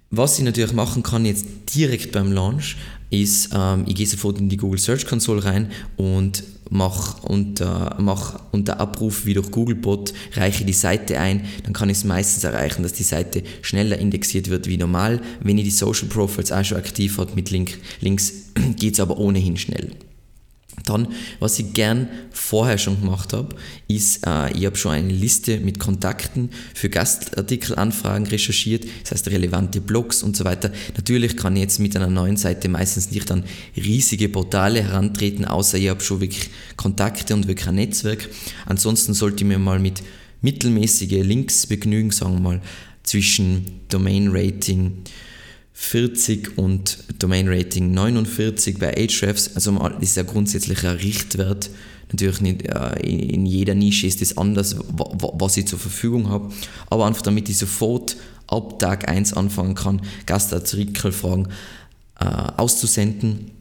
was 0.10 0.38
ich 0.38 0.46
natürlich 0.46 0.74
machen 0.74 1.04
kann 1.04 1.26
jetzt 1.26 1.46
direkt 1.76 2.12
beim 2.12 2.32
Launch, 2.32 2.78
ist, 3.10 3.50
ähm, 3.54 3.86
ich 3.88 3.96
gehe 3.96 4.08
sofort 4.08 4.40
in 4.40 4.50
die 4.50 4.58
Google 4.58 4.80
Search 4.80 5.06
Console 5.06 5.44
rein 5.44 5.72
und 5.98 6.44
mache 6.70 7.22
unter, 7.28 7.96
mach 8.00 8.40
unter 8.52 8.80
Abruf 8.80 9.26
wie 9.26 9.34
durch 9.34 9.52
Googlebot, 9.52 10.14
reiche 10.34 10.66
die 10.66 10.74
Seite 10.74 11.20
ein, 11.20 11.46
dann 11.64 11.74
kann 11.74 11.90
ich 11.90 11.98
es 11.98 12.04
meistens 12.04 12.44
erreichen, 12.44 12.84
dass 12.84 12.94
die 12.94 13.04
Seite 13.04 13.44
schneller 13.62 13.98
indexiert 13.98 14.50
wird 14.50 14.68
wie 14.68 14.78
normal. 14.78 15.22
Wenn 15.42 15.58
ihr 15.58 15.64
die 15.64 15.72
Social 15.72 16.08
Profiles 16.08 16.52
auch 16.52 16.64
schon 16.64 16.78
aktiv 16.78 17.18
habt 17.18 17.36
mit 17.36 17.52
Link, 17.52 17.78
Links, 18.02 18.34
geht 18.78 18.94
es 18.94 19.00
aber 19.00 19.18
ohnehin 19.18 19.58
schnell. 19.58 19.92
Dann, 20.84 21.08
was 21.39 21.58
ich 21.58 21.74
gern 21.74 22.08
vorher 22.32 22.77
schon 22.77 23.00
gemacht 23.00 23.34
habe, 23.34 23.55
ist, 23.88 24.25
äh, 24.27 24.51
ich 24.51 24.65
habe 24.65 24.75
schon 24.75 24.91
eine 24.91 25.12
Liste 25.12 25.60
mit 25.60 25.79
Kontakten 25.79 26.50
für 26.74 26.89
Gastartikelanfragen 26.89 28.27
recherchiert, 28.27 28.86
das 29.03 29.12
heißt 29.12 29.27
relevante 29.29 29.82
Blogs 29.82 30.22
und 30.22 30.36
so 30.36 30.44
weiter. 30.44 30.72
Natürlich 30.96 31.38
kann 31.38 31.55
ich 31.55 31.63
jetzt 31.63 31.79
mit 31.79 31.96
einer 31.96 32.10
neuen 32.10 32.38
Seite 32.38 32.70
meistens 32.70 33.12
nicht 33.12 33.32
an 33.32 33.44
riesige 33.75 34.29
Portale 34.29 34.84
herantreten, 34.84 35.46
außer 35.46 35.77
ich 35.77 35.89
habe 35.89 36.01
schon 36.01 36.22
wirklich 36.22 36.50
Kontakte 36.75 37.34
und 37.34 37.48
wirklich 37.48 37.67
ein 37.67 37.75
Netzwerk. 37.75 38.29
Ansonsten 38.65 39.13
sollte 39.13 39.44
ich 39.44 39.48
mir 39.48 39.60
mal 39.60 39.79
mit 39.79 40.03
mittelmäßige 40.41 41.24
Links 41.24 41.65
begnügen, 41.65 42.12
sagen 42.12 42.36
wir 42.36 42.41
mal, 42.41 42.62
zwischen 43.03 43.82
Domain 43.89 44.29
Rating, 44.32 45.03
40 45.77 46.58
und 46.58 46.98
Domain 47.20 47.50
Rating 47.50 47.94
49 47.94 48.79
bei 48.79 48.96
Ahrefs. 48.96 49.55
Also 49.55 49.77
das 49.77 50.01
ist 50.01 50.17
ja 50.17 50.24
grundsätzlich 50.24 50.86
ein 50.86 50.96
Richtwert. 50.96 51.70
Natürlich 52.12 52.39
nicht, 52.39 52.65
äh, 52.65 53.00
in 53.01 53.46
jeder 53.46 53.75
Nische 53.75 54.08
ist 54.08 54.22
es 54.22 54.38
anders, 54.38 54.77
was 54.88 55.58
ich 55.58 55.67
zur 55.67 55.77
Verfügung 55.77 56.29
habe. 56.29 56.50
Aber 56.89 57.05
einfach 57.05 57.22
damit 57.22 57.50
ich 57.50 57.58
sofort 57.58 58.15
ab 58.48 58.79
Tag 58.79 59.10
1 59.10 59.34
anfangen 59.34 59.75
kann, 59.75 60.01
Gastartikelfragen 60.25 61.50
äh, 62.22 62.25
auszusenden. 62.25 63.51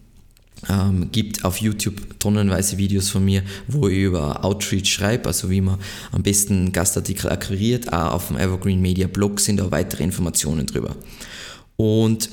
Ähm, 0.71 1.11
gibt 1.11 1.45
auf 1.45 1.59
YouTube 1.59 2.19
tonnenweise 2.21 2.79
Videos 2.79 3.11
von 3.11 3.25
mir, 3.25 3.43
wo 3.67 3.89
ich 3.89 3.99
über 3.99 4.45
Outreach 4.45 4.91
schreibe, 4.91 5.27
also 5.27 5.51
wie 5.51 5.61
man 5.61 5.79
am 6.13 6.23
besten 6.23 6.73
Gastartikel 6.73 7.29
akquiriert. 7.31 7.93
Auch 7.93 8.13
auf 8.13 8.29
dem 8.29 8.39
Evergreen 8.39 8.81
Media 8.81 9.09
Blog 9.09 9.41
sind 9.41 9.59
da 9.59 9.71
weitere 9.73 10.05
Informationen 10.05 10.65
drüber. 10.65 10.97
Und 11.77 12.31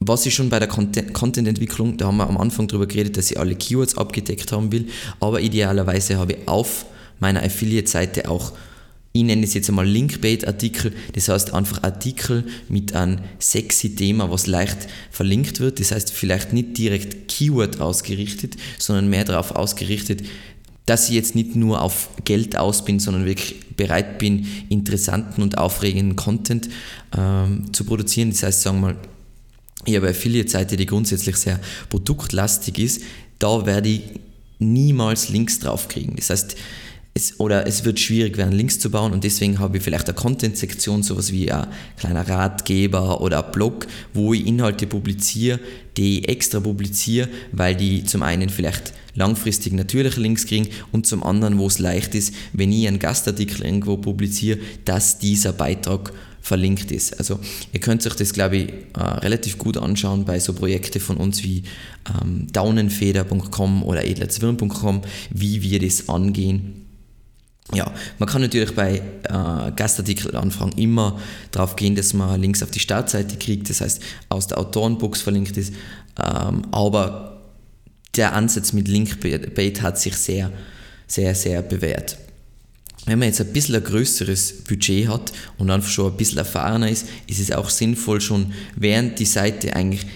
was 0.00 0.26
ich 0.26 0.34
schon 0.34 0.50
bei 0.50 0.58
der 0.58 0.68
Content-Entwicklung, 0.68 1.96
da 1.96 2.06
haben 2.06 2.18
wir 2.18 2.28
am 2.28 2.36
Anfang 2.36 2.68
darüber 2.68 2.86
geredet, 2.86 3.16
dass 3.16 3.30
ich 3.30 3.38
alle 3.38 3.54
Keywords 3.54 3.96
abgedeckt 3.96 4.52
haben 4.52 4.70
will, 4.72 4.88
aber 5.20 5.40
idealerweise 5.40 6.18
habe 6.18 6.34
ich 6.34 6.48
auf 6.48 6.86
meiner 7.20 7.42
Affiliate-Seite 7.42 8.28
auch, 8.28 8.52
ich 9.12 9.22
nenne 9.22 9.44
es 9.44 9.54
jetzt 9.54 9.68
einmal 9.68 9.86
Linkbait-Artikel, 9.86 10.92
das 11.12 11.28
heißt 11.28 11.54
einfach 11.54 11.84
Artikel 11.84 12.44
mit 12.68 12.94
einem 12.94 13.20
sexy 13.38 13.94
Thema, 13.94 14.30
was 14.30 14.48
leicht 14.48 14.88
verlinkt 15.10 15.60
wird, 15.60 15.78
das 15.78 15.92
heißt 15.92 16.12
vielleicht 16.12 16.52
nicht 16.52 16.76
direkt 16.76 17.28
Keyword 17.28 17.80
ausgerichtet, 17.80 18.56
sondern 18.78 19.08
mehr 19.08 19.24
darauf 19.24 19.52
ausgerichtet, 19.52 20.24
dass 20.86 21.08
ich 21.08 21.14
jetzt 21.14 21.34
nicht 21.34 21.56
nur 21.56 21.80
auf 21.80 22.08
Geld 22.24 22.56
aus 22.56 22.84
bin, 22.84 23.00
sondern 23.00 23.24
wirklich 23.24 23.60
bereit 23.76 24.18
bin, 24.18 24.46
interessanten 24.68 25.42
und 25.42 25.58
aufregenden 25.58 26.16
Content 26.16 26.68
ähm, 27.16 27.72
zu 27.72 27.84
produzieren. 27.84 28.30
Das 28.30 28.42
heißt, 28.42 28.62
sagen 28.62 28.80
wir 28.80 28.88
mal, 28.88 28.96
ich 29.86 29.96
habe 29.96 30.06
eine 30.06 30.16
Affiliate-Seite, 30.16 30.76
die 30.76 30.86
grundsätzlich 30.86 31.36
sehr 31.36 31.60
produktlastig 31.90 32.78
ist, 32.78 33.02
da 33.38 33.66
werde 33.66 33.88
ich 33.88 34.02
niemals 34.58 35.28
Links 35.28 35.58
draufkriegen. 35.58 36.16
Das 36.16 36.30
heißt, 36.30 36.56
es, 37.14 37.38
oder 37.38 37.66
es 37.66 37.84
wird 37.84 38.00
schwierig 38.00 38.36
werden, 38.36 38.52
Links 38.52 38.80
zu 38.80 38.90
bauen 38.90 39.12
und 39.12 39.22
deswegen 39.22 39.60
habe 39.60 39.78
ich 39.78 39.84
vielleicht 39.84 40.08
eine 40.08 40.16
Content-Sektion, 40.16 41.04
sowas 41.04 41.30
wie 41.30 41.50
ein 41.50 41.68
kleiner 41.96 42.28
Ratgeber 42.28 43.20
oder 43.20 43.46
ein 43.46 43.52
Blog, 43.52 43.86
wo 44.12 44.34
ich 44.34 44.44
Inhalte 44.46 44.88
publiziere, 44.88 45.60
die 45.96 46.20
ich 46.20 46.28
extra 46.28 46.58
publiziere, 46.58 47.28
weil 47.52 47.76
die 47.76 48.04
zum 48.04 48.24
einen 48.24 48.48
vielleicht 48.48 48.92
langfristig 49.14 49.72
natürliche 49.74 50.20
Links 50.20 50.46
kriegen 50.46 50.68
und 50.90 51.06
zum 51.06 51.22
anderen, 51.22 51.58
wo 51.58 51.68
es 51.68 51.78
leicht 51.78 52.16
ist, 52.16 52.34
wenn 52.52 52.72
ich 52.72 52.88
einen 52.88 52.98
Gastartikel 52.98 53.64
irgendwo 53.64 53.96
publiziere, 53.96 54.58
dass 54.84 55.20
dieser 55.20 55.52
Beitrag 55.52 56.12
verlinkt 56.40 56.90
ist. 56.90 57.18
Also 57.18 57.38
ihr 57.72 57.80
könnt 57.80 58.04
euch 58.06 58.16
das, 58.16 58.32
glaube 58.32 58.56
ich, 58.56 58.68
äh, 58.98 59.00
relativ 59.00 59.56
gut 59.56 59.78
anschauen 59.78 60.24
bei 60.24 60.40
so 60.40 60.52
Projekten 60.52 61.00
von 61.00 61.16
uns 61.16 61.42
wie 61.44 61.62
ähm, 62.20 62.48
daunenfeder.com 62.52 63.82
oder 63.84 64.04
edlerzwirn.com, 64.04 65.02
wie 65.30 65.62
wir 65.62 65.78
das 65.78 66.08
angehen. 66.08 66.83
Ja, 67.72 67.90
man 68.18 68.28
kann 68.28 68.42
natürlich 68.42 68.74
bei 68.74 69.00
äh, 69.22 69.72
Gastartikelanfragen 69.74 70.78
immer 70.78 71.18
darauf 71.50 71.76
gehen, 71.76 71.94
dass 71.96 72.12
man 72.12 72.40
Links 72.40 72.62
auf 72.62 72.70
die 72.70 72.78
Startseite 72.78 73.36
kriegt, 73.36 73.70
das 73.70 73.80
heißt 73.80 74.02
aus 74.28 74.48
der 74.48 74.58
Autorenbox 74.58 75.22
verlinkt 75.22 75.56
ist, 75.56 75.72
ähm, 76.22 76.66
aber 76.72 77.40
der 78.16 78.34
Ansatz 78.34 78.72
mit 78.74 78.86
Linkbait 78.86 79.80
hat 79.82 79.98
sich 79.98 80.14
sehr, 80.14 80.52
sehr, 81.06 81.34
sehr 81.34 81.62
bewährt. 81.62 82.18
Wenn 83.06 83.18
man 83.18 83.28
jetzt 83.28 83.40
ein 83.40 83.52
bisschen 83.52 83.74
ein 83.74 83.84
größeres 83.84 84.64
Budget 84.64 85.08
hat 85.08 85.32
und 85.58 85.70
einfach 85.70 85.90
schon 85.90 86.12
ein 86.12 86.16
bisschen 86.16 86.38
erfahrener 86.38 86.88
ist, 86.88 87.06
ist 87.26 87.40
es 87.40 87.52
auch 87.52 87.68
sinnvoll, 87.68 88.20
schon 88.20 88.52
während 88.76 89.18
die 89.18 89.26
Seite 89.26 89.74
eigentlich 89.76 90.06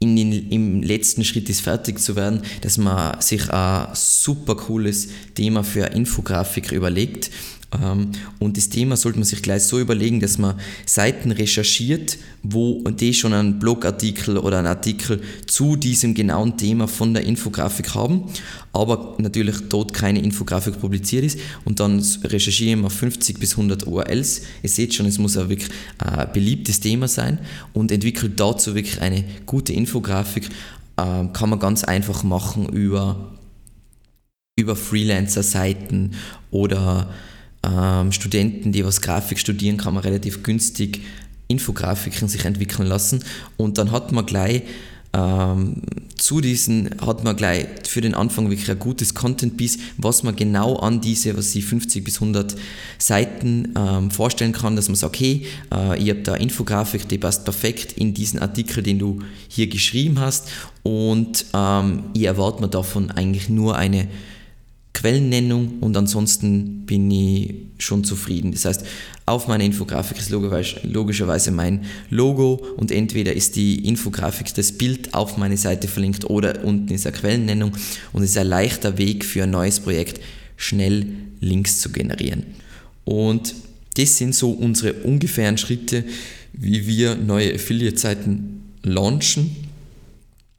in 0.00 0.16
den, 0.16 0.50
im 0.50 0.82
letzten 0.82 1.24
Schritt 1.24 1.48
ist, 1.50 1.60
fertig 1.60 2.00
zu 2.00 2.16
werden, 2.16 2.42
dass 2.62 2.78
man 2.78 3.20
sich 3.20 3.50
ein 3.50 3.88
super 3.94 4.56
cooles 4.56 5.08
Thema 5.34 5.62
für 5.62 5.84
eine 5.84 5.94
Infografik 5.94 6.72
überlegt. 6.72 7.30
Ähm, 7.82 8.10
und 8.38 8.56
das 8.56 8.68
Thema 8.68 8.96
sollte 8.96 9.18
man 9.18 9.26
sich 9.26 9.42
gleich 9.42 9.62
so 9.62 9.78
überlegen, 9.78 10.20
dass 10.20 10.38
man 10.38 10.58
Seiten 10.86 11.30
recherchiert, 11.30 12.18
wo 12.42 12.82
die 12.90 13.14
schon 13.14 13.32
einen 13.32 13.58
Blogartikel 13.58 14.38
oder 14.38 14.58
einen 14.58 14.66
Artikel 14.66 15.20
zu 15.46 15.76
diesem 15.76 16.14
genauen 16.14 16.56
Thema 16.56 16.88
von 16.88 17.14
der 17.14 17.24
Infografik 17.24 17.94
haben, 17.94 18.24
aber 18.72 19.16
natürlich 19.18 19.56
dort 19.68 19.92
keine 19.92 20.20
Infografik 20.20 20.80
publiziert 20.80 21.24
ist 21.24 21.38
und 21.64 21.80
dann 21.80 22.04
recherchieren 22.24 22.80
wir 22.80 22.90
50 22.90 23.38
bis 23.38 23.52
100 23.52 23.86
URLs. 23.86 24.42
Ihr 24.62 24.68
seht 24.68 24.94
schon, 24.94 25.06
es 25.06 25.18
muss 25.18 25.36
ein 25.36 25.48
wirklich 25.48 25.70
ein 25.98 26.32
beliebtes 26.32 26.80
Thema 26.80 27.08
sein 27.08 27.38
und 27.72 27.92
entwickelt 27.92 28.38
dazu 28.38 28.74
wirklich 28.74 29.00
eine 29.00 29.24
gute 29.46 29.72
Infografik. 29.72 30.48
Ähm, 30.96 31.32
kann 31.32 31.50
man 31.50 31.58
ganz 31.58 31.84
einfach 31.84 32.24
machen 32.24 32.68
über, 32.68 33.32
über 34.56 34.76
Freelancer-Seiten 34.76 36.12
oder 36.50 37.08
ähm, 37.62 38.12
Studenten, 38.12 38.72
die 38.72 38.84
was 38.84 39.00
Grafik 39.00 39.38
studieren, 39.38 39.76
kann 39.76 39.94
man 39.94 40.02
relativ 40.02 40.42
günstig 40.42 41.02
Infografiken 41.48 42.28
sich 42.28 42.44
entwickeln 42.44 42.86
lassen. 42.86 43.24
Und 43.56 43.78
dann 43.78 43.90
hat 43.90 44.12
man 44.12 44.24
gleich 44.24 44.62
ähm, 45.12 45.82
zu 46.16 46.40
diesen 46.40 46.90
hat 47.04 47.24
man 47.24 47.34
gleich 47.34 47.66
für 47.88 48.00
den 48.00 48.14
Anfang 48.14 48.48
wirklich 48.48 48.70
ein 48.70 48.78
gutes 48.78 49.14
Content-Piece, 49.14 49.78
was 49.96 50.22
man 50.22 50.36
genau 50.36 50.76
an 50.76 51.00
diese, 51.00 51.36
was 51.36 51.54
ich 51.54 51.64
50 51.64 52.04
bis 52.04 52.16
100 52.20 52.54
Seiten 52.98 53.74
ähm, 53.76 54.10
vorstellen 54.12 54.52
kann, 54.52 54.76
dass 54.76 54.88
man 54.88 54.94
sagt, 54.94 55.16
okay, 55.16 55.46
äh, 55.74 55.98
ich 56.00 56.10
habe 56.10 56.20
da 56.20 56.36
Infografik, 56.36 57.08
die 57.08 57.18
passt 57.18 57.44
perfekt 57.44 57.92
in 57.94 58.14
diesen 58.14 58.38
Artikel, 58.38 58.84
den 58.84 59.00
du 59.00 59.18
hier 59.48 59.66
geschrieben 59.66 60.20
hast. 60.20 60.48
Und 60.84 61.46
ähm, 61.54 62.04
ich 62.14 62.24
erwarte 62.24 62.62
mir 62.62 62.68
davon 62.68 63.10
eigentlich 63.10 63.48
nur 63.48 63.76
eine 63.76 64.06
Quellennennung 64.92 65.78
und 65.80 65.96
ansonsten 65.96 66.84
bin 66.84 67.10
ich 67.10 67.54
schon 67.78 68.04
zufrieden. 68.04 68.52
Das 68.52 68.64
heißt, 68.64 68.84
auf 69.24 69.46
meiner 69.46 69.64
Infografik 69.64 70.18
ist 70.18 70.30
logischerweise 70.30 71.52
mein 71.52 71.84
Logo 72.10 72.54
und 72.76 72.90
entweder 72.90 73.32
ist 73.32 73.56
die 73.56 73.86
Infografik 73.86 74.52
das 74.54 74.72
Bild 74.72 75.14
auf 75.14 75.36
meine 75.36 75.56
Seite 75.56 75.88
verlinkt 75.88 76.28
oder 76.28 76.64
unten 76.64 76.92
ist 76.92 77.06
eine 77.06 77.16
Quellennennung 77.16 77.72
und 78.12 78.22
es 78.22 78.30
ist 78.30 78.38
ein 78.38 78.48
leichter 78.48 78.98
Weg 78.98 79.24
für 79.24 79.44
ein 79.44 79.50
neues 79.50 79.80
Projekt, 79.80 80.20
schnell 80.56 81.06
Links 81.40 81.80
zu 81.80 81.90
generieren. 81.90 82.44
Und 83.04 83.54
das 83.96 84.18
sind 84.18 84.34
so 84.34 84.50
unsere 84.50 84.92
ungefähren 84.94 85.56
Schritte, 85.56 86.04
wie 86.52 86.86
wir 86.86 87.14
neue 87.14 87.54
Affiliate-Seiten 87.54 88.62
launchen. 88.82 89.56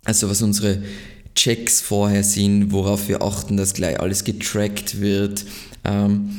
Also 0.04 0.30
was 0.30 0.42
unsere 0.42 0.82
Checks 1.36 1.82
vorher 1.82 2.24
sind, 2.24 2.72
worauf 2.72 3.08
wir 3.08 3.22
achten, 3.22 3.58
dass 3.58 3.74
gleich 3.74 4.00
alles 4.00 4.24
getrackt 4.24 5.00
wird 5.00 5.46
ähm, 5.84 6.38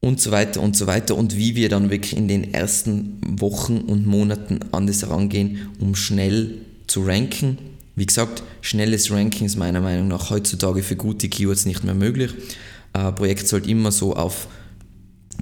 und 0.00 0.20
so 0.20 0.30
weiter 0.30 0.60
und 0.60 0.76
so 0.76 0.86
weiter 0.86 1.16
und 1.16 1.36
wie 1.36 1.56
wir 1.56 1.68
dann 1.68 1.90
wirklich 1.90 2.16
in 2.16 2.28
den 2.28 2.54
ersten 2.54 3.20
Wochen 3.40 3.78
und 3.78 4.06
Monaten 4.06 4.60
an 4.72 4.86
das 4.86 5.02
herangehen, 5.02 5.68
um 5.78 5.94
schnell 5.94 6.58
zu 6.86 7.04
ranken. 7.04 7.58
Wie 7.96 8.06
gesagt, 8.06 8.42
schnelles 8.62 9.10
Ranking 9.10 9.46
ist 9.46 9.56
meiner 9.56 9.80
Meinung 9.80 10.08
nach 10.08 10.30
heutzutage 10.30 10.82
für 10.82 10.96
gute 10.96 11.28
Keywords 11.28 11.66
nicht 11.66 11.84
mehr 11.84 11.94
möglich. 11.94 12.32
Ein 12.92 13.14
Projekt 13.14 13.46
sollte 13.46 13.70
immer 13.70 13.92
so 13.92 14.14
auf 14.14 14.48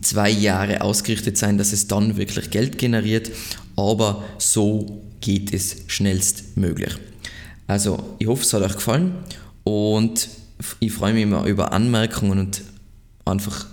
zwei 0.03 0.31
Jahre 0.31 0.81
ausgerichtet 0.81 1.37
sein, 1.37 1.59
dass 1.59 1.73
es 1.73 1.87
dann 1.87 2.17
wirklich 2.17 2.51
Geld 2.51 2.79
generiert, 2.79 3.31
aber 3.77 4.25
so 4.39 5.03
geht 5.21 5.53
es 5.53 5.77
schnellstmöglich. 5.87 6.97
Also, 7.69 8.17
ich 8.19 8.27
hoffe, 8.27 8.43
es 8.43 8.53
hat 8.53 8.63
euch 8.63 8.75
gefallen 8.75 9.13
und 9.63 10.29
ich 10.81 10.93
freue 10.93 11.13
mich 11.13 11.23
immer 11.23 11.45
über 11.45 11.73
Anmerkungen 11.73 12.39
und 12.41 12.63
einfach 13.25 13.67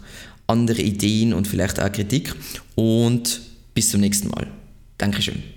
andere 0.47 0.81
Ideen 0.81 1.33
und 1.33 1.47
vielleicht 1.47 1.79
auch 1.79 1.91
Kritik. 1.91 2.35
Und 2.75 3.41
bis 3.73 3.89
zum 3.89 4.01
nächsten 4.01 4.27
Mal. 4.27 4.47
Dankeschön. 4.97 5.54